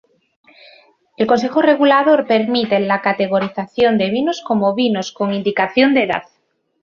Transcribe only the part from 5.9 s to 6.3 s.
de edad".